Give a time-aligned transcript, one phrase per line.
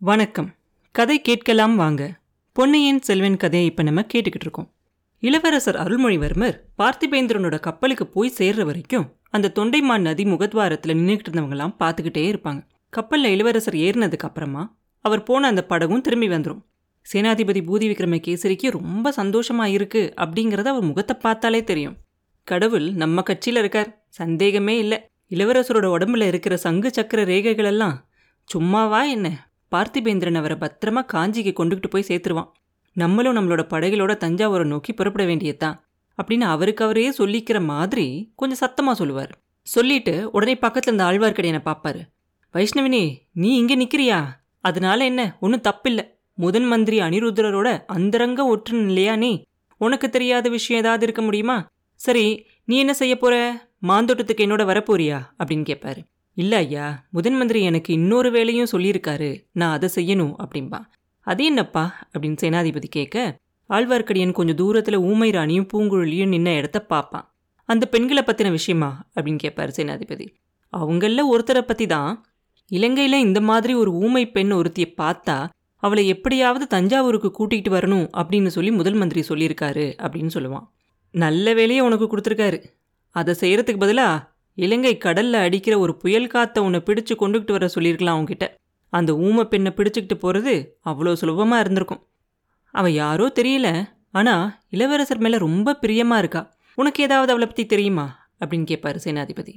[0.00, 0.54] வணக்கம்.
[0.92, 2.20] கதை கேட்கலாம் வாங்க.
[2.52, 4.72] பொன்னியின் செல்வன் கதையை இப்போ நம்ம கேட்டுக்கிட்டு இருக்கோம்.
[5.18, 12.66] இளவரசர் அருள்மொழிவர்மர் பார்த்திபேந்திரனோட கப்பலுக்கு போய் சேர்ற வரைக்கும் அந்த தொண்டைமான் நதி முகத்வாரத்தில் நின்றுக்கிட்டு இருந்தவங்கலாம் பார்த்துக்கிட்டே இருப்பாங்க.
[12.88, 16.62] கப்பலில் இளவரசர் ஏறினதுக்கு அப்புறமா அவர் போன அந்த படகும் திரும்பி வந்துடும்
[17.12, 21.96] சேனாதிபதி பூதி விக்ரம கேசரிக்கு ரொம்ப சந்தோஷமா இருக்கு அப்படிங்கிறத அவர் முகத்தை பார்த்தாலே தெரியும்.
[22.44, 24.04] கடவுள் நம்ம கட்சியில் இருக்கார்.
[24.08, 25.06] சந்தேகமே இல்லை.
[25.30, 28.08] இளவரசரோட உடம்புல இருக்கிற சங்கு சக்கர ரேகைகள் எல்லாம்
[28.44, 29.47] சும்மாவா என்ன?
[29.72, 32.48] பார்த்திபேந்திரன் அவரை பத்திரமா காஞ்சிக்கு கொண்டுகிட்டு போய் சேர்த்துருவான்.
[32.96, 35.76] நம்மளும் நம்மளோட படைகளோட தஞ்சாவூரை நோக்கி புறப்பட வேண்டியதுதான்
[36.18, 38.06] அப்படின்னு அவருக்கு அவரே சொல்லிக்கிற மாதிரி
[38.36, 39.32] கொஞ்சம் சத்தமாக சொல்லுவார்.
[39.66, 42.00] சொல்லிட்டு உடனே பக்கத்தில் இந்த ஆழ்வார்க்கடியனை பார்ப்பாரு.
[42.54, 43.02] வைஷ்ணவினி
[43.32, 44.18] நீ இங்கே நிற்கிறியா
[44.60, 45.22] அதனால என்ன?
[45.40, 46.04] ஒன்றும் தப்பில்லை.
[46.38, 49.32] முதன் மந்திரி அனிருத்ரரோட அந்தரங்க ஒற்று இல்லையா நீ?
[49.80, 51.56] உனக்கு தெரியாத விஷயம் ஏதாவது இருக்க முடியுமா?
[52.00, 52.24] சரி
[52.64, 53.34] நீ என்ன செய்ய போற?
[53.86, 56.00] மாந்தோட்டத்துக்கு என்னோட வரப்போறியா அப்படின்னு கேட்பாரு
[56.38, 59.44] இல்ல ஐயா முதன் மந்திரி எனக்கு இன்னொரு வேலையும் சொல்லியிருக்காரு.
[59.52, 60.80] நான் அதை செய்யணும் அப்படின்பா
[61.20, 62.08] அது என்னப்பா?
[62.12, 68.50] அப்படின்னு சேனாதிபதி கேட்க ஆழ்வார்க்கடியன் கொஞ்சம் தூரத்தில் ஊமை ராணியும் பூங்குழலியும் நின்ன இடத்த பார்ப்பான் அந்த பெண்களை பற்றின
[68.50, 69.06] விஷயமா?
[69.20, 70.26] அப்படின்னு கேட்பாரு சேனாதிபதி.
[70.72, 72.26] அவங்களில் ஒருத்தரை பத்தி தான்
[72.70, 78.70] இலங்கையில இந்த மாதிரி ஒரு ஊமை பெண் ஒருத்தியை பார்த்தா அவளை எப்படியாவது தஞ்சாவூருக்கு கூட்டிகிட்டு வரணும் அப்படின்னு சொல்லி
[78.70, 80.66] முதல் மந்திரி சொல்லியிருக்காரு அப்படின்னு சொல்லுவான்.
[81.10, 82.64] நல்ல வேலையை உனக்கு கொடுத்துருக்காரு.
[83.10, 88.46] அதை செய்யறதுக்கு பதிலா இலங்கை கடல்ல அடிக்கிற ஒரு புயல் காத்த உன்னை பிடிச்சு கொண்டுகிட்டு வர சொல்லியிருக்கலாம் அவன்கிட்ட
[88.92, 92.06] அந்த ஊமை பெண்ணை பிடிச்சிக்கிட்டு போறது அவ்வளோ சுலபமா இருந்திருக்கும்.
[92.70, 96.56] அவ யாரோ தெரியல ஆனா இளவரசர் மேல ரொம்ப பிரியமா இருக்கா.
[96.74, 98.28] உனக்கு ஏதாவது அவளை பத்தி தெரியுமா?
[98.40, 99.54] அப்படின்னு கேட்பாரு சேனாதிபதி.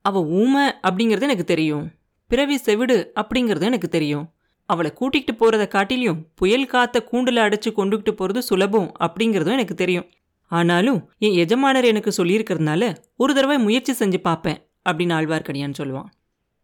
[0.00, 1.90] அவ ஊமை அப்படிங்கிறது எனக்கு தெரியும்.
[2.26, 4.32] பிறவி செவிடு அப்படிங்கிறது எனக்கு தெரியும்.
[4.66, 10.10] அவளை கூட்டிகிட்டு போகிறத காட்டிலையும் புயல் காத்த கூண்டுல அடைச்சு கொண்டுகிட்டு போறது சுலபம் அப்படிங்கிறதும் எனக்கு தெரியும்.
[10.50, 16.08] ஆனாலும் என் எஜமானர் எனக்கு சொல்லியிருக்கிறதுனால ஒரு தடவை முயற்சி செஞ்சு பார்ப்பேன் அப்படின்னு ஆழ்வார்க்கடியான் சொல்லுவான்.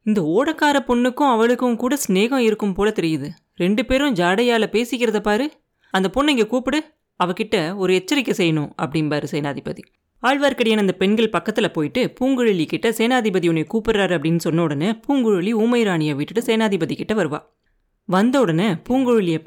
[0.03, 3.29] இந்த ஓடக்கார பொண்ணுக்கும் அவளுக்கும் கூட ஸ்நேகம் இருக்கும் போல தெரியுது.
[3.55, 5.51] ரெண்டு பேரும் ஜாடையால் பேசிக்கிறத பாரு.
[5.91, 6.85] அந்த பொண்ணை இங்கே கூப்பிடு.
[7.25, 9.83] அவகிட்ட ஒரு எச்சரிக்கை செய்யணும் அப்படிம்பாரு சேனாதிபதி.
[10.23, 15.85] ஆழ்வார்க்கடியான் அந்த பெண்கள் பக்கத்தில் போயிட்டு பூங்குழலி கிட்ட சேனாதிபதி உன்னை கூப்பிடுறாரு அப்படின்னு சொன்ன உடனே பூங்குழலி ஊமை
[15.85, 17.41] ராணியை விட்டுட்டு சேனாதிபதி கிட்ட வருவா.
[18.05, 19.41] வந்த உடனே பூங்குழலியை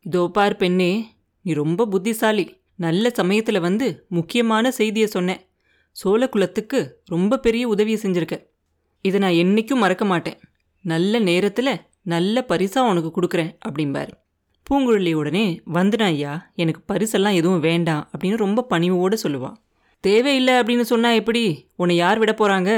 [0.00, 1.08] இதோ பார் பெண்ணே
[1.42, 2.57] நீ ரொம்ப புத்திசாலி.
[2.78, 5.42] நல்ல சமயத்தில் வந்து முக்கியமான செய்தியை சொன்னேன்.
[5.96, 8.36] சோழகுலத்துக்கு ரொம்ப பெரிய உதவியை செஞ்சுருக்க.
[9.04, 10.38] இதை நான் என்றைக்கும் மறக்க மாட்டேன்.
[10.84, 11.72] நல்ல நேரத்தில்
[12.02, 14.12] நல்ல பரிசாக உனக்கு கொடுக்குறேன் அப்படிம்பார்.
[14.66, 15.44] பூங்குழலி உடனே
[15.74, 19.56] வந்துனா ஐயா எனக்கு பரிசெல்லாம் எதுவும் வேண்டாம் அப்படின்னு ரொம்ப பணிவோடு சொல்லுவான்
[20.04, 21.42] தேவையில்லை அப்படின்னு சொன்னால் எப்படி?
[21.76, 22.70] உன்னை யார் விட போகிறாங்க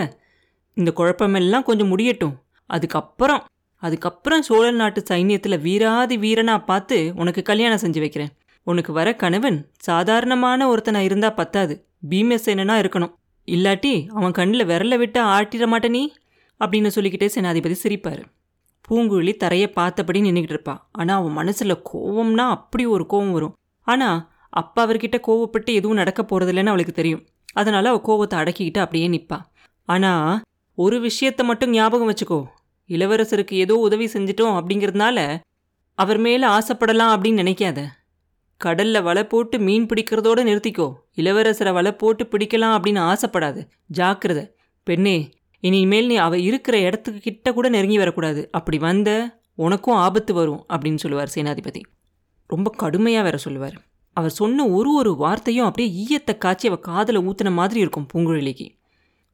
[0.76, 2.36] இந்த குழப்பமெல்லாம் கொஞ்சம் முடியட்டும்.
[2.70, 3.42] அதுக்கப்புறம்
[3.82, 8.32] அதுக்கப்புறம் சோழ நாட்டு சைனியத்தில் வீராதி வீரனாக பார்த்து உனக்கு கல்யாணம் செஞ்சு வைக்கிறேன்.
[8.66, 11.74] உனக்கு வர கணவன் சாதாரணமான ஒருத்தனா இருந்தா பத்தாது.
[12.10, 13.12] பீமசேனனா இருக்கணும்.
[13.48, 16.02] இல்லாட்டி அவன் கண்ணில் விரல விட்டு ஆட்டிட மாட்ட நீ?
[16.60, 18.22] அப்படின்னு சொல்லிக்கிட்டே சேனாதிபதி சிரிப்பாரு.
[18.88, 20.76] பூங்குழலி தரையை பார்த்தபடி நின்றுக்கிட்டு இருப்பா.
[20.92, 23.54] ஆனால் அவன் மனசில் கோவம்னா அப்படி ஒரு கோவம் வரும்.
[23.86, 27.22] ஆனால் அப்பா அவர்கிட்ட கோவப்பட்டு எதுவும் நடக்க போறதில்லைன்னு அவளுக்கு தெரியும்.
[27.52, 29.38] அதனால் அவள் கோவத்தை அடக்கிக்கிட்டு அப்படியே நிற்பா
[29.84, 30.40] ஆனால்
[30.78, 32.40] ஒரு விஷயத்த மட்டும் ஞாபகம் வச்சுக்கோ.
[32.90, 35.18] இளவரசருக்கு ஏதோ உதவி செஞ்சிட்டோம் அப்படிங்கிறதுனால
[35.94, 37.80] அவர் மேலே ஆசைப்படலாம் அப்படின்னு நினைக்காத.
[38.64, 40.92] கடல்ல வலை போட்டு மீன் பிடிக்கிறதோட நிறுத்திக்கோ.
[41.16, 43.60] இளவரசரை வலை போட்டு பிடிக்கலாம் அப்படின்னு ஆசைப்படாது.
[43.86, 44.44] ஜாக்கிரதை.
[44.86, 48.48] பெண்ணே இனிமேல் நீ அவ இருக்கிற இடத்துக்கு கிட்ட கூட நெருங்கி வரக்கூடாது.
[48.52, 51.80] அப்படி வந்த உனக்கும் ஆபத்து வரும் அப்படின்னு சொல்லுவார் சேனாதிபதி.
[52.46, 53.76] ரொம்ப கடுமையாக வேற சொல்லுவார்.
[54.12, 58.66] அவர் சொன்ன ஒரு ஒரு வார்த்தையும் அப்படியே ஈயத்தை காய்ச்சி அவள் காதில் ஊத்துன மாதிரி இருக்கும் பூங்குழலிக்கு.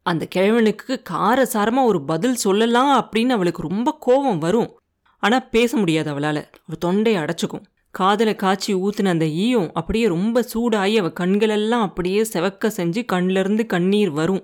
[0.02, 4.78] அந்த கிழவனுக்கு காரசாரமாக ஒரு பதில் சொல்லலாம் அப்படின்னு அவளுக்கு ரொம்ப கோபம் வரும்.
[5.22, 6.42] ஆனால் பேச முடியாது அவளால்.
[6.66, 7.64] அவள் தொண்டையை அடைச்சிக்கும்.
[7.98, 14.10] காதல காய்ச்சி ஊத்துன அந்த ஈயம் அப்படியே ரொம்ப சூடாகி அவ கண்களெல்லாம் அப்படியே செவக்க செஞ்சு கண்ணிலிருந்து கண்ணீர்
[14.10, 14.42] வரும்.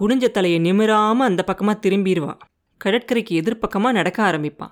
[0.00, 2.34] குடிஞ்ச தலையை நிமிராம அந்த பக்கமா திரும்பிடுவா
[2.78, 4.66] கடற்கரைக்கு எதிர்ப்பக்கமா நடக்க ஆரம்பிப்பா.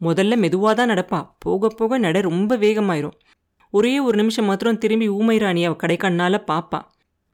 [0.00, 1.20] முதல்ல மெதுவாக தான் நடப்பா.
[1.38, 3.16] போக போக நட ரொம்ப வேகமாயிரும்.
[3.70, 6.80] ஒரே ஒரு நிமிஷம் மாத்திரம் திரும்பி ஊமை ராணி கடை கடைக்கண்ணால பாப்பா.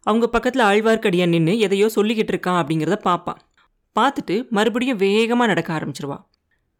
[0.06, 3.34] அவங்க பக்கத்துல ஆழ்வார்க்கடியான் நின்று எதையோ சொல்லிக்கிட்டு இருக்கான் அப்படிங்கிறத பாப்பா.
[3.97, 6.19] பார்த்துட்டு மறுபடியும் வேகமா நடக்க ஆரம்பிச்சிருவா.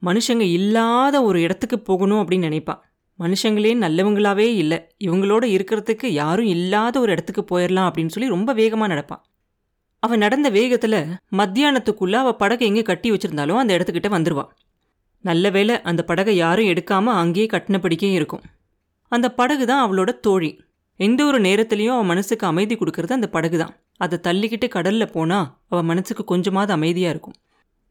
[0.03, 2.77] மனுஷங்க இல்லாத ஒரு இடத்துக்கு போகணும் அப்படின்னு நினைப்பா.
[3.21, 4.79] மனுஷங்களே நல்லவங்களாவே இல்லை.
[5.07, 9.23] இவங்களோட இருக்கிறதுக்கு யாரும் இல்லாத ஒரு இடத்துக்கு போயிடலாம் அப்படின்னு சொல்லி ரொம்ப வேகமாக நடப்பான்.
[10.03, 11.01] அவன் நடந்த வேகத்தில்
[11.41, 14.51] மத்தியானத்துக்குள்ளே அவள் படகை எங்கே கட்டி வச்சிருந்தாலும் அந்த இடத்துக்கிட்ட வந்துடுவான்
[15.25, 18.45] நல்ல வேளை அந்த படகை யாரும் எடுக்காமல் அங்கேயே கட்டினபடிக்கே இருக்கும்.
[19.13, 20.51] அந்த படகு தான் அவளோட தோழி.
[21.01, 23.75] எந்த ஒரு நேரத்துலையும் அவன் மனசுக்கு அமைதி கொடுக்கறது அந்த படகு தான்.
[24.05, 27.37] அதை தள்ளிக்கிட்டு கடலில் போனால் அவன் மனசுக்கு கொஞ்சமாவது அமைதியாக இருக்கும்.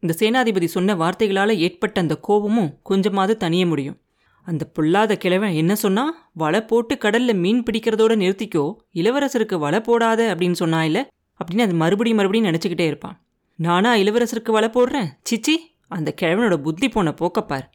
[0.02, 3.98] இந்த சேனாதிபதி சொன்ன வார்த்தைகளால் ஏற்பட்ட அந்த கோபமும் கொஞ்சமாவது தனிய முடியும்.
[4.46, 6.30] அந்த பொல்லாத கிழவன் என்ன சொன்னா?
[6.32, 8.64] வலை போட்டு கடல்ல மீன் பிடிக்கிறதோட நிறுத்திக்கோ.
[8.94, 11.08] இளவரசருக்கு வலை போடாத அப்படின்னு சொன்னா இல்ல?
[11.40, 13.16] அப்படின்னு அது மறுபடியும் மறுபடியும் நினச்சிக்கிட்டே இருப்பான்.
[13.56, 15.08] நானா இளவரசருக்கு வலை போடுறேன்?
[15.30, 15.54] சிச்சி
[15.88, 17.66] அந்த கிழவனோட புத்தி போன போக்கப்பார்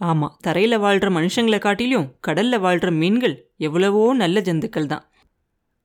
[0.00, 5.04] ஆமாம் தரையில் வாழ்கிற மனுஷங்களை காட்டிலும் கடல்ல வாழ்கிற மீன்கள் எவ்வளவோ நல்ல ஜந்துக்கள் தான்.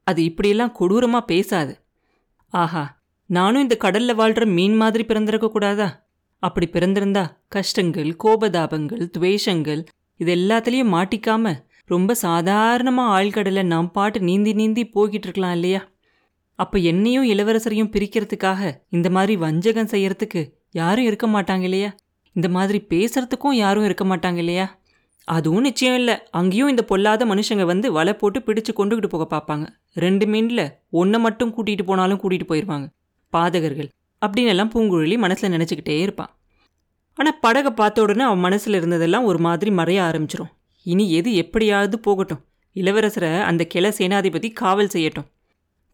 [0.08, 1.74] அது இப்படியெல்லாம் கொடூரமாக பேசாது.
[2.54, 2.84] ஆஹா
[3.30, 6.08] நானும் இந்த கடல்ல வாழ்கிற மீன் மாதிரி பிறந்திருக்க கூடாதா?
[6.44, 9.84] அப்படி பிறந்திருந்தா கஷ்டங்கள் கோபதாபங்கள் துவேஷங்கள்
[10.20, 11.54] இது எல்லாத்துலேயும் மாட்டிக்காம
[11.86, 15.82] ரொம்ப சாதாரணமாக ஆழ்கடலை நாம் பாட்டு நீந்தி நீந்தி போய்கிட்டு இருக்கலாம் இல்லையா?
[16.56, 21.90] அப்போ என்னையும் இளவரசரையும் பிரிக்கிறதுக்காக இந்த மாதிரி வஞ்சகம் செய்யறதுக்கு யாரும் இருக்க மாட்டாங்க இல்லையா?
[22.36, 24.68] இந்த மாதிரி பேசுறதுக்கும் யாரும் இருக்க மாட்டாங்க இல்லையா?
[25.28, 26.16] அதுவும் நிச்சயம் இல்லை.
[26.32, 29.66] அங்கேயும் இந்த பொல்லாத மனுஷங்க வந்து வலை போட்டு பிடிச்சு கொண்டுகிட்டு போக பார்ப்பாங்க.
[29.94, 32.88] ரெண்டு மீனில் ஒன்றை மட்டும் கூட்டிகிட்டு போனாலும் கூட்டிகிட்டு போயிடுவாங்க
[33.34, 33.90] பாதகர்கள்.
[34.22, 36.32] அப்படின்னு எல்லாம் பூங்குழலி மனசில் நினச்சிக்கிட்டே இருப்பான்
[37.14, 40.52] ஆனால் படகை பார்த்த உடனே அவன் மனசில் இருந்ததெல்லாம் ஒரு மாதிரி மறைய ஆரம்பிச்சிடும்
[40.86, 42.42] இனி எது எப்படியாவது போகட்டும்.
[42.76, 45.28] இளவரசரை அந்த கிள சேனாதிபதி காவல் செய்யட்டும்.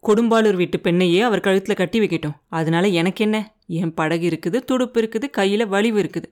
[0.04, 2.36] கொடும்பாலூர் வீட்டு பெண்ணையே அவர் கழுத்தில் கட்டி வைக்கட்டும்.
[2.48, 6.28] அதனால எனக்கு என்ன என் படகு இருக்குது துடுப்பு இருக்குது கையில் வலிவு இருக்குது.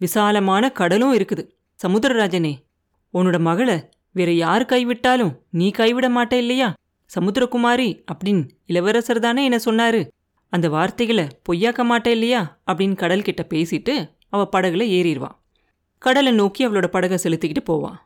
[0.00, 1.44] விசாலமான கடலும் இருக்குது.
[1.80, 2.54] சமுத்திரராஜனே
[3.14, 3.76] உன்னோட மகளை
[4.12, 6.68] வேற யார் கைவிட்டாலும் நீ கைவிட மாட்டே இல்லையா?
[7.10, 10.08] சமுத்திரகுமாரி அப்படின்னு இளவரசர் தானே என்ன சொன்னாரு?
[10.52, 12.60] அந்த வார்த்தைகளை பொய்யாக்க மாட்டே இல்லையா?
[12.66, 13.94] அப்படின்னு கடல்கிட்ட பேசிட்டு
[14.32, 15.36] அவள் படகுல ஏறிடுவான்
[16.02, 17.98] கடலை நோக்கி அவளோட படகை செலுத்திக்கிட்டு போவான்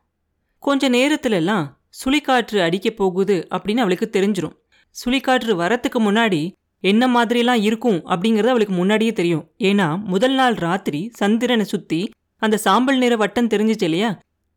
[0.63, 1.67] கொஞ்ச நேரத்துலலாம்
[1.99, 4.55] சுழிக்காற்று அடிக்க போகுது அப்படின்னு அவளுக்கு தெரிஞ்சிரும்.
[4.97, 6.41] சுழிக்காற்று வரத்துக்கு முன்னாடி
[6.81, 9.45] என்ன மாதிரிலாம் இருக்கும் அப்படிங்கிறது அவளுக்கு முன்னாடியே தெரியும்.
[9.59, 12.01] ஏன்னா முதல் நாள் ராத்திரி சந்திரனை சுற்றி
[12.43, 14.11] அந்த சாம்பல் நிற வட்டம் தெரிஞ்சிச்சு இல்லையா?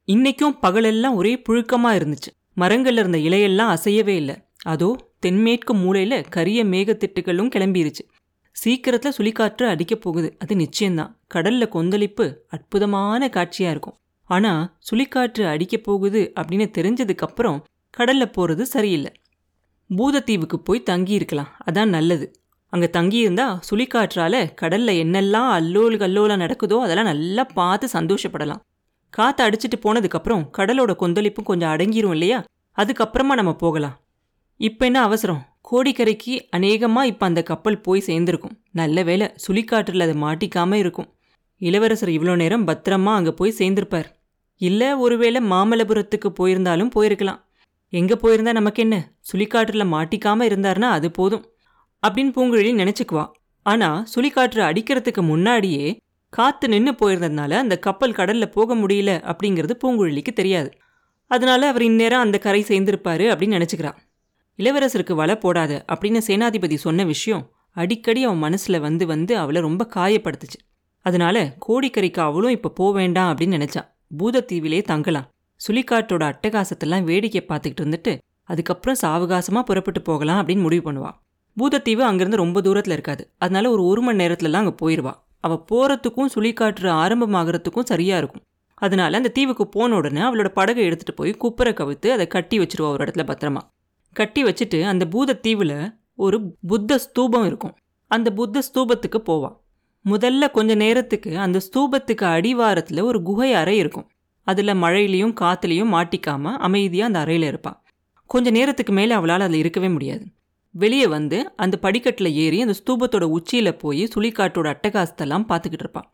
[0.08, 2.32] இன்னைக்கும் பகலெல்லாம் ஒரே புழுக்கமாக இருந்துச்சு.
[2.58, 4.36] மரங்கள்ல இருந்த இலையெல்லாம் அசையவே இல்லை.
[4.64, 4.90] அதோ
[5.20, 8.04] தென்மேற்கு மூலையில கரிய மேகத்திட்டுகளும் கிளம்பிருச்சு.
[8.56, 10.30] சீக்கிரத்துல சுழிக்காற்று அடிக்க போகுது.
[10.40, 11.14] அது நிச்சயம்தான்.
[11.36, 13.98] கடல்ல கொந்தளிப்பு அற்புதமான காட்சியா இருக்கும்.
[14.30, 17.64] ஆனா சுழிக்காற்று அடிக்க போகுது அப்படின்னு தெரிஞ்சதுக்கு அப்புறம்
[17.98, 19.12] கடல்ல போறது சரியில்லை.
[19.90, 22.26] பூதத்தீவுக்கு போய் தங்கி இருக்கலாம் அதான் நல்லது.
[22.74, 28.62] அங்க தங்கியிருந்தா சுழிக்காற்றால கடல்ல என்னெல்லாம் அல்லோல் கல்லோல நடக்குதோ அதெல்லாம் நல்லா பார்த்து சந்தோஷப்படலாம்.
[29.10, 32.40] காற்று அடிச்சிட்டு போனதுக்கப்புறம் கடலோட கொந்தளிப்பும் கொஞ்சம் அடங்கிரும் இல்லையா?
[32.78, 33.96] அதுக்கப்புறமா நம்ம போகலாம்.
[34.60, 35.42] இப்போ என்ன அவசரம்?
[35.72, 38.56] கோடிக்கரைக்கு அநேகமா இப்போ அந்த கப்பல் போய் சேர்ந்துருக்கும்.
[38.72, 41.10] நல்ல வேலை சுழிக்காற்றில் அதை மாட்டிக்காம இருக்கும்.
[41.62, 44.10] இளவரசர் இவ்வளோ நேரம் பத்திரமா அங்கே போய் சேர்ந்திருப்பார்.
[44.62, 47.40] இல்லை ஒருவேளை மாமல்லபுரத்துக்கு போயிருந்தாலும் போயிருக்கலாம்.
[47.94, 48.98] எங்கே போயிருந்தா நமக்கு என்ன?
[49.32, 51.46] சுழிக்காற்றில் மாட்டிக்காம இருந்தாருன்னா அது போதும்.
[52.04, 53.26] அப்படின்னு பூங்குழலி நினச்சிக்குவா.
[53.66, 55.98] ஆனால் சுழிக்காற்று அடிக்கிறதுக்கு முன்னாடியே
[56.34, 60.70] காத்து நின்று போயிருந்ததுனால அந்த கப்பல் கடல்ல போக முடியல அப்படிங்கிறது பூங்குழலிக்கு தெரியாது.
[61.32, 63.98] அதனால அவர் இந்நேரம் அந்த கரை சேர்ந்திருப்பாரு அப்படின்னு நினச்சிக்கிறான்
[64.60, 67.44] இளவரசருக்கு வலை போடாத அப்படின்னு சேனாதிபதி சொன்ன விஷயம்
[67.76, 70.60] அடிக்கடி அவன் மனசில் வந்து வந்து அவளை ரொம்ப காயப்படுத்துச்சு.
[71.10, 73.88] அதனால கோடிக்கரைக்கு அவளும் இப்போ போக வேண்டாம் அப்படின்னு நினச்சான்
[74.20, 75.28] பூதத்தீவிலே தங்கலாம்.
[75.62, 78.12] சுழிக்காற்றோட அட்டகாசத்தெல்லாம் வேடிக்கை பார்த்துக்கிட்டு வந்துட்டு
[78.50, 81.18] அதுக்கப்புறம் சாவகாசமாக புறப்பட்டு போகலாம் அப்படின்னு முடிவு பண்ணுவாள்
[81.58, 83.24] பூதத்தீவு அங்கேருந்து ரொம்ப தூரத்தில் இருக்காது.
[83.38, 85.14] அதனால ஒரு ஒரு மணி நேரத்துலலாம் அங்கே போயிடுவா
[85.46, 88.44] அவள் போகிறதுக்கும் சுழிக்காற்று ஆரம்பமாகறதுக்கும் சரியாக இருக்கும்.
[88.78, 93.04] அதனால அந்த தீவுக்கு போன உடனே அவளோட படகை எடுத்துகிட்டு போய் குப்பரை கவித்து அதை கட்டி வச்சிருவா ஒரு
[93.06, 93.62] இடத்துல பத்திரமா.
[94.16, 95.40] கட்டி வச்சுட்டு அந்த பூத
[96.26, 97.76] ஒரு புத்த ஸ்தூபம் இருக்கும்.
[98.12, 99.56] அந்த புத்த ஸ்தூபத்துக்கு போவாள்
[100.06, 104.08] முதல்ல கொஞ்ச நேரத்துக்கு அந்த ஸ்தூபத்துக்கு அடிவாரத்தில் ஒரு குகை அறை இருக்கும்.
[104.48, 107.78] அதில் மழையிலையும் காற்றுலையும் மாட்டிக்காம அமைதியாக அந்த அறையில் இருப்பான்
[108.30, 110.26] கொஞ்ச நேரத்துக்கு மேலே அவளால் அதில் இருக்கவே முடியாது.
[110.76, 116.10] வெளியே வந்து அந்த படிக்கட்டில் ஏறி அந்த ஸ்தூபத்தோட உச்சியில் போய் சுழிக்காட்டோட அட்டகாசத்தெல்லாம் பார்த்துக்கிட்டு இருப்பான்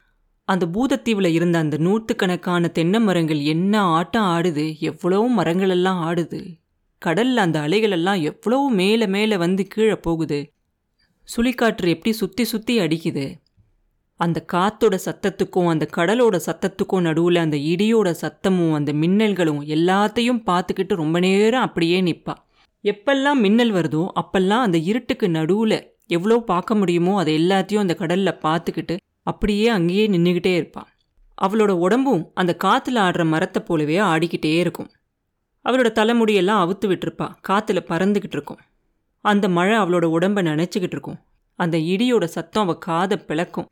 [0.47, 6.41] அந்த பூதத்தீவில் இருந்த அந்த நூற்றுக்கணக்கான தென்னை மரங்கள் என்ன ஆட்டம் ஆடுது எவ்வளோ மரங்களெல்லாம் ஆடுது.
[7.01, 10.39] கடலில் அந்த அலைகளெல்லாம் எவ்வளோ மேலே மேலே வந்து கீழே போகுது.
[11.29, 13.25] சுழிக்காற்று எப்படி சுற்றி சுற்றி அடிக்குது.
[14.19, 21.19] அந்த காத்தோட சத்தத்துக்கும் அந்த கடலோட சத்தத்துக்கும் நடுவில் அந்த இடியோட சத்தமும் அந்த மின்னல்களும் எல்லாத்தையும் பார்த்துக்கிட்டு ரொம்ப
[21.19, 22.35] நேரம் அப்படியே நிற்பா
[22.83, 28.97] எப்பெல்லாம் மின்னல் வருதோ அப்பெல்லாம் அந்த இருட்டுக்கு நடுவில் எவ்வளோ பார்க்க முடியுமோ அதை எல்லாத்தையும் அந்த கடலில் பார்த்துக்கிட்டு
[29.23, 30.91] அப்படியே அங்கேயே நின்றுக்கிட்டே இருப்பாள்
[31.37, 34.89] அவளோட உடம்பும் அந்த காற்றுல ஆடுற மரத்தை போலவே ஆடிக்கிட்டே இருக்கும்.
[35.65, 38.61] அவளோட தலைமுடியெல்லாம் அவுத்து விட்டுருப்பா காற்றுல பறந்துக்கிட்டு இருக்கும்.
[39.25, 41.19] அந்த மழை அவளோட உடம்பை நினச்சிக்கிட்டு இருக்கும்.
[41.59, 43.67] அந்த இடியோட சத்தம் அவள் காதை பிளக்கும்.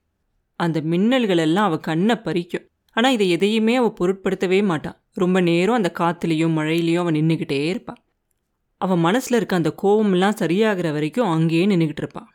[0.56, 2.66] அந்த மின்னல்கள் எல்லாம் அவள் கண்ணை பறிக்கும்.
[2.92, 8.02] ஆனால் இதை எதையுமே அவள் பொருட்படுத்தவே மாட்டான் ரொம்ப நேரம் அந்த காற்றுலையும் மழையிலையும் அவன் நின்றுக்கிட்டே இருப்பாள்
[8.78, 12.30] அவன் மனசில் இருக்க அந்த கோவம்லாம் சரியாகிற வரைக்கும் அங்கேயே நின்றுக்கிட்டு இருப்பான்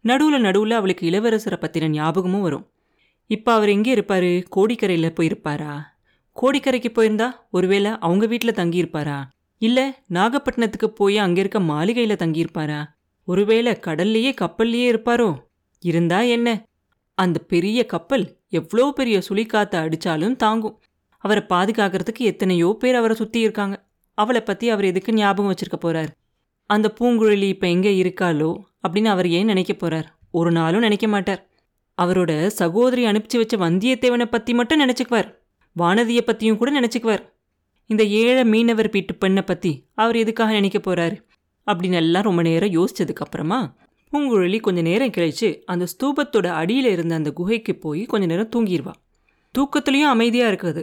[0.00, 2.66] நடுவில் நடுவில் அவளுக்கு இளவரசரை பற்றின ஞாபகமும் வரும்.
[3.26, 4.30] இப்போ அவர் எங்கே இருப்பார்?
[4.56, 5.72] கோடிக்கரையில் போயிருப்பாரா?
[6.36, 7.28] கோடிக்கரைக்கு போயிருந்தா?
[7.50, 9.18] ஒருவேளை அவங்க வீட்டில் தங்கியிருப்பாரா?
[9.58, 12.80] இல்லை நாகப்பட்டினத்துக்கு போய் அங்கே இருக்க மாளிகையில் தங்கியிருப்பாரா?
[13.24, 15.30] ஒருவேளை கடல்லையே கப்பல்லையே இருப்பாரோ?
[15.82, 16.48] இருந்தா என்ன?
[17.22, 20.76] அந்த பெரிய கப்பல் எவ்வளோ பெரிய சுழிக்காத்த அடித்தாலும் தாங்கும்.
[21.24, 23.76] அவரை பாதுகாக்கிறதுக்கு எத்தனையோ பேர் அவரை சுற்றி இருக்காங்க.
[24.18, 26.10] அவளை பற்றி அவர் எதுக்கு ஞாபகம் வச்சிருக்க போறார்?
[26.70, 28.50] அந்த பூங்குழலி இப்போ எங்கே இருக்காளோ
[28.82, 30.08] அப்படின்னு அவர் ஏன் நினைக்க போறார்?
[30.30, 31.42] ஒரு நாளும் நினைக்க மாட்டார்.
[31.98, 35.28] அவரோட சகோதரி அனுப்பிச்சு வச்ச வந்தியத்தேவனை பற்றி மட்டும் நினச்சிக்குவார்.
[35.76, 37.24] வானதியை பற்றியும் கூட நினச்சிக்குவார்.
[37.90, 41.16] இந்த ஏழை மீனவர் வீட்டு பெண்ணை பற்றி அவர் எதுக்காக நினைக்க போறாரு?
[41.66, 43.58] அப்படின்னு எல்லாம் ரொம்ப நேரம் யோசிச்சதுக்கப்புறமா
[44.12, 48.94] பூங்குழலி கொஞ்ச நேரம் கிழிச்சு அந்த ஸ்தூபத்தோட அடியில் இருந்த அந்த குகைக்கு போய் கொஞ்ச நேரம் தூங்கிடுவா
[49.54, 50.82] தூக்கத்துலேயும் அமைதியாக இருக்குது.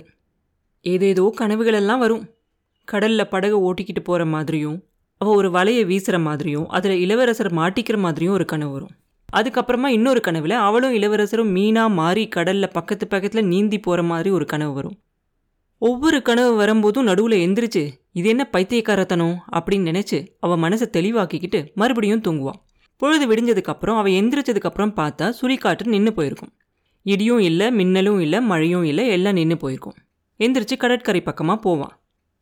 [0.85, 2.23] ஏதேதோ கனவுகளெல்லாம் வரும்.
[2.87, 4.77] கடலில் படகு ஓட்டிக்கிட்டு போகிற மாதிரியும்
[5.21, 8.93] அவள் ஒரு வலையை வீசுகிற மாதிரியும் அதில் இளவரசர் மாட்டிக்கிற மாதிரியும் ஒரு கனவு வரும்.
[9.33, 14.73] அதுக்கப்புறமா இன்னொரு கனவில் அவளும் இளவரசரும் மீனாக மாறி கடலில் பக்கத்து பக்கத்தில் நீந்தி போகிற மாதிரி ஒரு கனவு
[14.73, 14.97] வரும்.
[15.81, 19.35] ஒவ்வொரு கனவு வரும்போதும் நடுவில் எந்திரிச்சு இது என்ன பைத்தியக்காரத்தனம்?
[19.51, 22.61] அப்படின்னு நினச்சி அவள் மனசை தெளிவாக்கிக்கிட்டு மறுபடியும் தூங்குவான்
[23.01, 26.53] பொழுது விடிஞ்சதுக்கு அப்புறம் எந்திரிச்சதுக்கப்புறம் எந்திரிச்சதுக்கு அப்புறம் பார்த்தா சுரிக்காற்று நின்று போயிருக்கும்.
[27.05, 29.97] இடியும் இல்லை மின்னலும் இல்லை மழையும் இல்லை எல்லாம் நின்று போயிருக்கும்.
[30.39, 31.93] எந்திரிச்சு கடற்கரை பக்கமாக போவான்.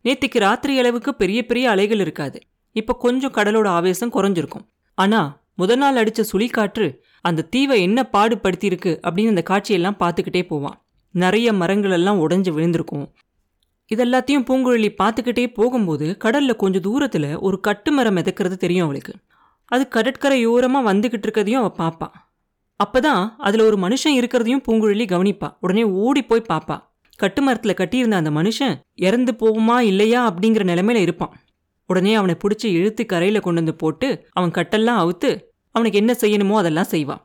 [0.03, 2.39] நேத்திக்கு ராத்திரி அளவுக்கு பெரிய பெரிய அலைகள் இருக்காது.
[2.71, 4.65] இப்போ கொஞ்சம் கடலோட ஆவேசம் குறைஞ்சிருக்கும்.
[4.97, 6.87] ஆனால் முதல் நாள் அடித்த சுழிக்காற்று
[7.21, 10.77] அந்த தீவை என்ன பாடுபடுத்தியிருக்கு அப்படின்னு அந்த காட்சியெல்லாம் பார்த்துக்கிட்டே போவான்.
[11.15, 13.05] நிறைய மரங்கள் எல்லாம் உடைஞ்சு விழுந்திருக்கும்.
[13.91, 19.13] இதெல்லாத்தையும் பூங்குழலி பார்த்துக்கிட்டே போகும்போது கடல்ல கொஞ்சம் தூரத்தில் ஒரு கட்டுமரம் மிதக்கிறது தெரியும் அவளுக்கு.
[19.71, 22.13] அது கடற்கரையோரமாக வந்துக்கிட்டு இருக்கிறதையும் அவள் பார்ப்பான்
[22.79, 25.47] அப்போ தான் அதில் ஒரு மனுஷன் இருக்கிறதையும் பூங்குழலி கவனிப்பா.
[25.63, 26.75] உடனே ஓடி போய் பார்ப்பா
[27.19, 28.73] கட்டு மரத்தில் கட்டியிருந்த அந்த மனுஷன்
[29.07, 31.33] இறந்து போகுமா இல்லையா அப்படிங்கிற நிலைமையில இருப்பான்.
[31.89, 34.07] உடனே அவனை பிடிச்சி இழுத்து கரையில் கொண்டு வந்து போட்டு
[34.37, 35.29] அவன் கட்டெல்லாம் அவுத்து
[35.75, 37.21] அவனுக்கு என்ன செய்யணுமோ அதெல்லாம் செய்வான்.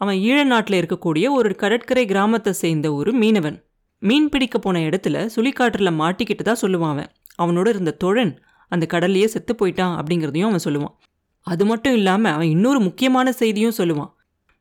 [0.00, 3.58] அவன் ஈழ நாட்டில் இருக்கக்கூடிய ஒரு கடற்கரை கிராமத்தை சேர்ந்த ஒரு மீனவன்.
[4.02, 7.10] மீன் பிடிக்க போன இடத்துல சுழிக்காற்றில் மாட்டிக்கிட்டு தான் சொல்லுவான் அவன்.
[7.42, 8.32] அவனோட இருந்த தோழன்
[8.72, 10.94] அந்த கடல்லையே செத்து போயிட்டான் அப்படிங்கிறதையும் அவன் சொல்லுவான்.
[11.44, 14.12] அது மட்டும் இல்லாமல் அவன் இன்னொரு முக்கியமான செய்தியும் சொல்லுவான்.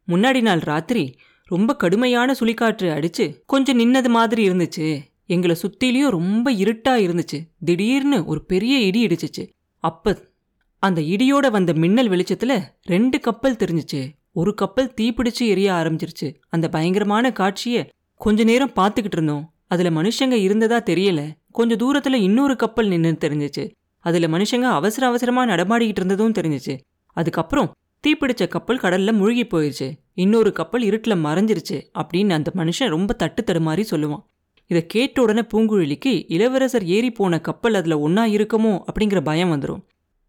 [0.07, 4.99] முன்னாடி நாள் ராத்திரி ரொம்ப கடுமையான சுழிக்காற்று அடிச்சு கொஞ்சம் நின்னது மாதிரி இருந்துச்சு.
[5.25, 7.39] எங்களை சுத்திலையும் ரொம்ப இருட்டா இருந்துச்சு.
[7.59, 9.43] திடீர்னு ஒரு பெரிய இடி இடிச்சிச்சு.
[9.79, 10.31] அப்ப
[10.79, 14.01] அந்த இடியோட வந்த மின்னல் வெளிச்சத்துல ரெண்டு கப்பல் தெரிஞ்சுச்சு.
[14.33, 16.29] ஒரு கப்பல் தீப்பிடிச்சு எரிய ஆரம்பிச்சிருச்சு.
[16.49, 19.53] அந்த பயங்கரமான காட்சியை கொஞ்ச நேரம் பார்த்துக்கிட்டு இருந்தோம்.
[19.67, 21.21] அதுல மனுஷங்க இருந்ததா தெரியல.
[21.51, 23.65] கொஞ்ச தூரத்துல இன்னொரு கப்பல் நின்று தெரிஞ்சிச்சு.
[24.03, 26.75] அதுல மனுஷங்க அவசர அவசரமா நடமாடிக்கிட்டு இருந்ததும் தெரிஞ்சுச்சு.
[27.17, 27.69] அதுக்கப்புறம்
[28.03, 29.87] தீப்பிடிச்ச கப்பல் கடல்ல முழுகி போயிருச்சு.
[30.13, 34.23] இன்னொரு கப்பல் இருட்டுல மறைஞ்சிருச்சு அப்படின்னு அந்த மனுஷன் ரொம்ப தட்டு தடுமாறி சொல்லுவான்.
[34.69, 39.81] இதை கேட்ட உடனே பூங்குழலிக்கு இளவரசர் ஏறி போன கப்பல் அதுல ஒன்னா இருக்குமோ அப்படிங்கிற பயம் வந்துடும்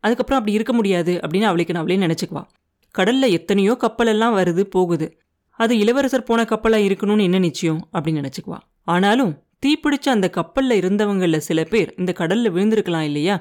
[0.05, 2.43] அதுக்கப்புறம் அப்படி இருக்க முடியாது அப்படின்னு அவளுக்கு அவளே நினச்சிக்குவா
[2.95, 5.07] கடல்ல எத்தனையோ கப்பல் எல்லாம் வருது போகுது.
[5.59, 11.61] அது இளவரசர் போன கப்பலா இருக்கணும்னு என்ன நிச்சயம் அப்படின்னு நினைச்சுக்குவா ஆனாலும் தீப்பிடிச்ச அந்த கப்பல்ல இருந்தவங்களில் சில
[11.65, 13.37] பேர் இந்த கடல்ல விழுந்திருக்கலாம் இல்லையா?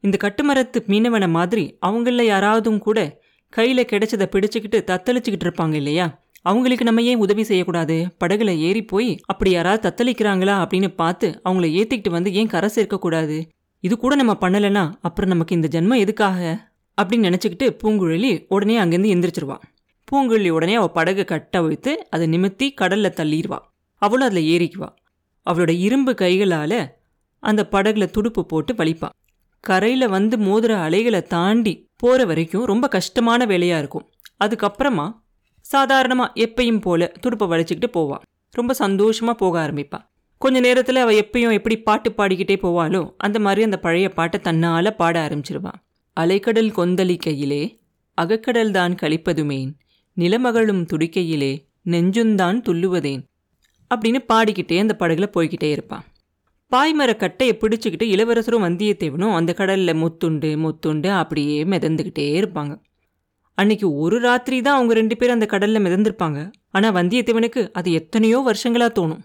[0.00, 2.98] இந்த கட்டுமரத்து மீனவனை மாதிரி அவங்கள யாராவதும் கூட
[3.56, 6.06] கையில கிடைச்சதை பிடிச்சுக்கிட்டு தத்தளிச்சுக்கிட்டு இருப்பாங்க இல்லையா?
[6.42, 8.16] அவங்களுக்கு நம்ம ஏன் உதவி செய்யக்கூடாது?
[8.24, 13.38] படகுல ஏறி போய் அப்படி யாராவது தத்தளிக்கிறாங்களா அப்படின்னு பார்த்து அவங்கள ஏத்திக்கிட்டு வந்து ஏன் கரை சேர்க்கக்கூடாது?
[13.80, 16.70] இது கூட நம்ம பண்ணலைன்னா அப்புறம் நமக்கு இந்த ஜென்மம் எதுக்காக?
[17.02, 19.56] அப்படின்னு நினச்சிக்கிட்டு பூங்குழலி உடனே அங்கேருந்து எந்திரிச்சிருவா.
[20.08, 23.58] பூங்குழலி உடனே அவள் படகு கட்ட வைத்து அதை நிமித்தி கடல்ல தள்ளிடுவா
[24.02, 24.88] அவளும் அதில் ஏறிக்குவா.
[25.46, 26.72] அவளோட இரும்பு கைகளால
[27.42, 29.08] அந்த படகுல துடுப்பு போட்டு வலிப்பா.
[29.66, 34.10] கரையில வந்து மோதுற அலைகளை தாண்டி போற வரைக்கும் ரொம்ப கஷ்டமான வேலையா இருக்கும்.
[34.44, 35.06] அதுக்கப்புறமா
[35.76, 40.04] சாதாரணமா எப்பையும் போல துடுப்பை வலிச்சுக்கிட்டு போவாள் ரொம்ப சந்தோஷமா போக ஆரம்பிப்பாள்
[40.38, 45.28] கொஞ்ச நேரத்துல அவ எப்பயும் எப்படி பாட்டு பாடிக்கிட்டே போவாளோ அந்த மாதிரி அந்த பழைய பாட்டை தன்னால பாட
[45.28, 45.80] ஆரம்பிச்சிருவான்
[46.20, 47.62] அலைக்கடல் கொந்தளிக்கையிலே
[48.18, 49.70] அகக்கடல் தான் கழிப்பதுமேன்
[50.16, 51.52] நிலமகளும் துடிக்கையிலே
[51.86, 53.22] நெஞ்சுந்தான் துள்ளுவதேன்
[53.94, 56.04] அப்படின்னு பாடிக்கிட்டே அந்த படகுல போய்கிட்டே இருப்பான்
[56.74, 57.58] பாய்மர கட்டையை
[57.98, 62.82] இளவரசரும் வந்தியத்தேவனும் அந்த கடலில் முத்துண்டு முத்துண்டு அப்படியே மிதந்துக்கிட்டே இருப்பாங்க.
[63.54, 66.52] அன்னைக்கு ஒரு ராத்திரி தான் அவங்க ரெண்டு பேரும் அந்த கடலில் மிதந்திருப்பாங்க.
[66.70, 69.22] ஆனால் வந்தியத்தேவனுக்கு அது எத்தனையோ வருஷங்களாக தோணும்.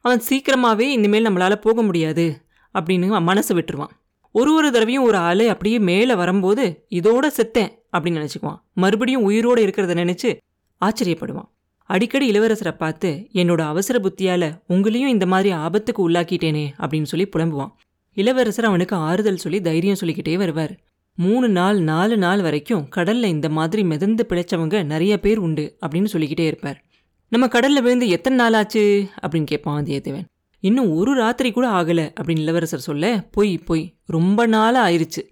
[0.00, 2.42] அவன் சீக்கிரமாகவே இனிமேல் நம்மளால போக முடியாது
[2.78, 3.92] அப்படின்னு அவன் விட்டுருவான்.
[4.30, 8.60] ஒரு ஒரு தடவையும் ஒரு அலை அப்படியே மேலே வரும்போது இதோட செத்தேன் அப்படின்னு நினச்சிக்குவான்.
[8.72, 10.38] மறுபடியும் உயிரோடு இருக்கிறத நினச்சி
[10.80, 11.51] ஆச்சரியப்படுவான்.
[11.84, 17.72] அடிக்கடி இளவரசரை பார்த்து என்னோட அவசர புத்தியால உங்களையும் இந்த மாதிரி ஆபத்துக்கு உள்ளாக்கிட்டேனே அப்படின்னு சொல்லி புலம்புவான்.
[18.12, 20.78] இளவரசர் அவனுக்கு ஆறுதல் சொல்லி தைரியம் சொல்லிக்கிட்டே வருவார்.
[21.16, 26.46] மூணு நாள் நாலு நாள் வரைக்கும் கடல்ல இந்த மாதிரி மிதந்து பிழைச்சவங்க நிறைய பேர் உண்டு அப்படின்னு சொல்லிக்கிட்டே
[26.46, 26.84] இருப்பார்.
[27.28, 29.08] நம்ம கடல்ல விழுந்து எத்தனை நாள் ஆச்சு?
[29.22, 30.24] அப்படின்னு கேட்பான் வந்தியத்தேவன்
[30.60, 35.22] இன்னும் ஒரு ராத்திரி கூட ஆகல அப்படின்னு இளவரசர் சொல்ல பொய் பொய் ரொம்ப நாள் ஆயிடுச்சு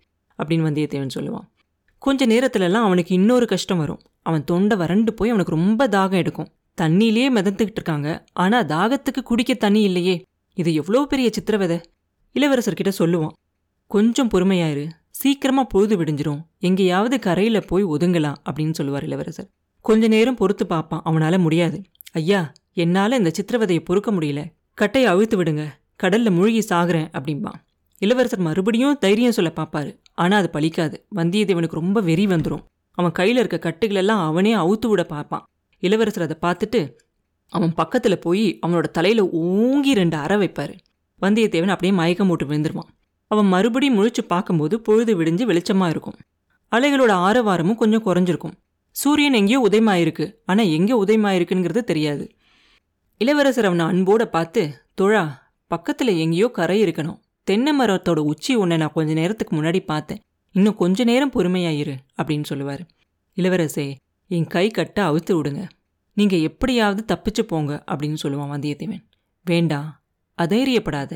[0.42, 1.48] அப்படின்னு வந்தியத்தேவன் சொல்லுவான்.
[1.98, 4.00] கொஞ்ச நேரத்துலலாம் அவனுக்கு இன்னொரு கஷ்டம் வரும்.
[4.30, 6.50] அவன் தொண்டை வறண்டு போய் அவனுக்கு ரொம்ப தாகம் எடுக்கும்.
[6.80, 8.24] தண்ணியிலேயே மிதந்துக்கிட்டு இருக்காங்க.
[8.32, 10.22] ஆனா தாகத்துக்கு குடிக்க தண்ணி இல்லையே.
[10.54, 11.80] இது எவ்வளோ பெரிய சித்திரவதை?
[12.34, 13.34] இளவரசர்கிட்ட சொல்லுவான்.
[13.86, 14.86] கொஞ்சம் பொறுமையாயிரு.
[15.10, 16.40] சீக்கிரமா பொழுது விடிஞ்சிரும்.
[16.58, 19.50] எங்கேயாவது கரையில போய் ஒதுங்கலாம் அப்படின்னு சொல்லுவார் இளவரசர்.
[19.80, 21.02] கொஞ்ச நேரம் பொறுத்து பார்ப்பான்.
[21.04, 21.82] அவனால முடியாது.
[22.12, 24.44] ஐயா என்னால இந்த சித்திரவதையை பொறுக்க முடியல.
[24.74, 25.66] கட்டையை அழுத்து விடுங்க.
[26.02, 27.58] கடல்ல மூழ்கி சாகுறேன் அப்படிம்பான்.
[27.98, 29.98] இளவரசர் மறுபடியும் தைரியம் சொல்ல பார்ப்பாரு.
[30.14, 32.64] ஆனா அது பழிக்காது வந்தியத்தேவனுக்கு ரொம்ப வெறி வந்துடும்
[33.00, 35.44] அவன் கையில் இருக்க கட்டுகளெல்லாம் அவனே அவுத்து விட பார்ப்பான்.
[35.82, 36.80] இளவரசர் அதை பார்த்துட்டு
[37.52, 40.74] அவன் பக்கத்தில் போய் அவனோட தலையில் ஓங்கி ரெண்டு அற வைப்பார்.
[41.22, 42.90] வந்தியத்தேவன் அப்படியே மயக்கம் போட்டு விழுந்துருவான்.
[43.30, 46.18] அவன் மறுபடியும் முழிச்சு பார்க்கும்போது பொழுது விடிஞ்சு வெளிச்சமாக இருக்கும்.
[46.72, 48.54] அலைகளோட ஆரவாரமும் கொஞ்சம் குறைஞ்சிருக்கும்.
[48.96, 50.26] சூரியன் எங்கேயோ உதயமாயிருக்கு.
[50.46, 52.24] ஆனால் எங்கே உதயமாயிருக்குங்கிறது தெரியாது.
[53.20, 54.62] இளவரசர் அவனை அன்போட பார்த்து
[55.00, 55.24] தொழா
[55.70, 57.18] பக்கத்தில் எங்கேயோ கரை இருக்கணும்.
[57.48, 60.20] தென்னை மரத்தோட உச்சி ஒன்றை நான் கொஞ்ச நேரத்துக்கு முன்னாடி பார்த்தேன்.
[60.52, 62.82] இன்னும் கொஞ்ச நேரம் பொறுமையாயிரு அப்படின்னு சொல்லுவார்.
[63.36, 63.94] இளவரசே
[64.28, 65.68] என் கை கட்ட அவுத்து விடுங்க.
[66.14, 69.02] நீங்க எப்படியாவது தப்பிச்சு போங்க அப்படின்னு சொல்லுவான் வந்தியத்தேவன்.
[69.44, 70.00] வேண்டாம்
[70.42, 71.12] அதைரியப்படாத.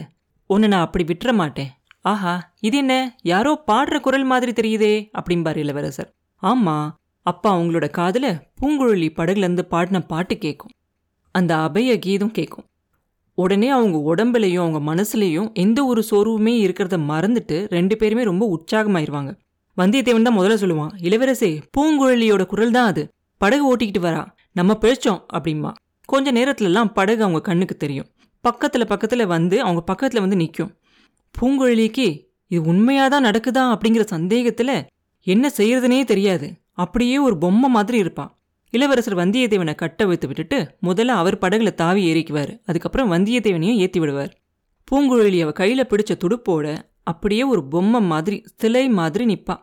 [0.46, 1.70] ஒன்று நான் அப்படி விட்டுற மாட்டேன்.
[2.00, 3.16] ஆஹா இது என்ன?
[3.22, 6.14] யாரோ பாடுற குரல் மாதிரி தெரியுதே அப்படிம்பார் இளவரசர்.
[6.42, 6.90] ஆமா
[7.22, 10.70] அப்பா அவங்களோட காதுல பூங்குழலி படகுலேருந்து பாடின பாட்டு கேட்கும்
[11.30, 12.64] அந்த அபய கீதம் கேட்கும்
[13.34, 19.38] உடனே அவங்க உடம்புலையும் அவங்க மனசுலையும் எந்த ஒரு சோர்வுமே இருக்கிறத மறந்துட்டு ரெண்டு பேருமே ரொம்ப உற்சாகமாயிருவாங்க.
[19.76, 23.08] வந்தியத்தேவன் தான் முதல்ல சொல்லுவான் இளவரசே பூங்குழலியோட குரல் தான் அது.
[23.36, 24.26] படகு ஓட்டிக்கிட்டு வரா.
[24.52, 25.72] நம்ம பிழைச்சோம் அப்படிம்பா.
[26.04, 28.06] கொஞ்ச நேரத்துலலாம் படகு அவங்க கண்ணுக்கு தெரியும்.
[28.40, 30.72] பக்கத்தில் பக்கத்தில் வந்து அவங்க பக்கத்தில் வந்து நிற்கும்
[31.34, 32.06] பூங்குழலிக்கு
[32.46, 33.76] இது உண்மையாக தான் நடக்குதா?
[33.76, 34.84] அப்படிங்கிற சந்தேகத்தில்
[35.22, 36.52] என்ன செய்யறதுனே தெரியாது.
[36.72, 38.30] அப்படியே ஒரு பொம்மை மாதிரி இருப்பான்
[38.75, 42.52] இளவரசர் வந்தியத்தேவனை கட்ட வைத்து விட்டுட்டு முதல்ல அவர் படகுல தாவி ஏறிக்குவார்.
[42.64, 44.33] அதுக்கப்புறம் வந்தியத்தேவனையும் ஏற்றி விடுவார்.
[44.90, 49.57] பூங்குழலி அவ கையில பிடிச்ச துடுப்போட அப்படியே ஒரு பொம்மை மாதிரி சிலை மாதிரி நிற்பா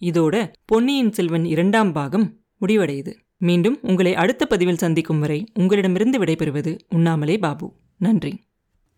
[0.00, 2.26] இதோட பொன்னியின் செல்வன் இரண்டாம் பாகம்
[2.60, 3.12] முடிவடையுது.
[3.38, 7.72] மீண்டும் உங்களை அடுத்த பதிவில் சந்திக்கும் வரை உங்களிடமிருந்து விடைபெறுவது உண்ணாமலே பாபு.
[7.98, 8.32] நன்றி.